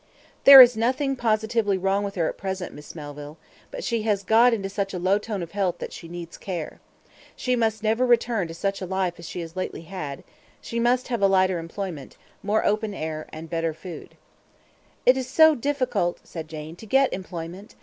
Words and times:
"There 0.45 0.61
is 0.61 0.75
nothing 0.75 1.15
positively 1.15 1.77
wrong 1.77 2.03
with 2.03 2.15
her 2.15 2.27
at 2.27 2.35
present, 2.35 2.73
Miss 2.73 2.95
Melville; 2.95 3.37
but 3.69 3.83
she 3.83 4.01
has 4.01 4.23
got 4.23 4.51
into 4.51 4.67
such 4.67 4.95
a 4.95 4.97
low 4.97 5.19
tone 5.19 5.43
of 5.43 5.51
health 5.51 5.77
that 5.77 5.93
she 5.93 6.07
needs 6.07 6.39
care. 6.39 6.79
She 7.35 7.55
must 7.55 7.83
never 7.83 8.03
return 8.03 8.47
to 8.47 8.55
such 8.55 8.81
a 8.81 8.87
life 8.87 9.19
as 9.19 9.29
she 9.29 9.41
has 9.41 9.51
had 9.51 9.57
lately; 9.57 9.87
she 10.59 10.79
must 10.79 11.09
have 11.09 11.21
a 11.21 11.27
lighter 11.27 11.59
employment, 11.59 12.17
more 12.41 12.65
open 12.65 12.95
air, 12.95 13.27
and 13.31 13.47
better 13.47 13.75
food." 13.75 14.15
"It 15.05 15.17
is 15.17 15.29
so 15.29 15.53
difficult," 15.53 16.17
said 16.23 16.47
Jane, 16.47 16.75
"to 16.77 16.87
get 16.87 17.13
employment. 17.13 17.75